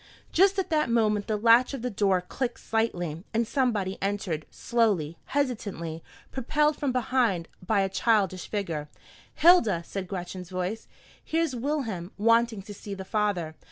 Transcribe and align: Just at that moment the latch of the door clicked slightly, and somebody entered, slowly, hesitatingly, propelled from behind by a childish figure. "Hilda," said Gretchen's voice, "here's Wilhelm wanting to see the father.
Just 0.31 0.57
at 0.57 0.71
that 0.71 0.89
moment 0.89 1.27
the 1.27 1.37
latch 1.37 1.75
of 1.75 1.83
the 1.83 1.91
door 1.91 2.21
clicked 2.21 2.59
slightly, 2.59 3.23
and 3.35 3.45
somebody 3.47 3.99
entered, 4.01 4.47
slowly, 4.49 5.19
hesitatingly, 5.25 6.01
propelled 6.31 6.75
from 6.75 6.91
behind 6.91 7.47
by 7.63 7.81
a 7.81 7.87
childish 7.87 8.47
figure. 8.47 8.89
"Hilda," 9.35 9.83
said 9.85 10.07
Gretchen's 10.07 10.49
voice, 10.49 10.87
"here's 11.23 11.55
Wilhelm 11.55 12.11
wanting 12.17 12.63
to 12.63 12.73
see 12.73 12.95
the 12.95 13.05
father. 13.05 13.53